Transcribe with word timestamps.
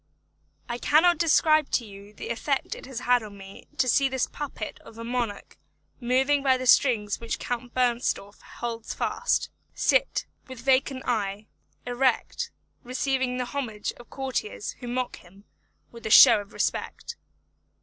I 0.67 0.79
cannot 0.79 1.19
describe 1.19 1.69
to 1.73 1.85
you 1.85 2.11
the 2.11 2.29
effect 2.29 2.73
it 2.73 2.87
had 2.87 3.21
on 3.21 3.37
me 3.37 3.67
to 3.77 3.87
see 3.87 4.09
this 4.09 4.25
puppet 4.25 4.79
of 4.79 4.97
a 4.97 5.03
monarch 5.03 5.59
moved 5.99 6.43
by 6.43 6.57
the 6.57 6.65
strings 6.65 7.19
which 7.19 7.37
Count 7.37 7.75
Bernstorff 7.75 8.41
holds 8.41 8.95
fast; 8.95 9.51
sit, 9.75 10.25
with 10.47 10.59
vacant 10.61 11.03
eye, 11.05 11.45
erect, 11.85 12.49
receiving 12.81 13.37
the 13.37 13.45
homage 13.45 13.93
of 13.97 14.09
courtiers 14.09 14.71
who 14.79 14.87
mock 14.87 15.17
him 15.17 15.43
with 15.91 16.03
a 16.07 16.09
show 16.09 16.41
of 16.41 16.51
respect. 16.51 17.15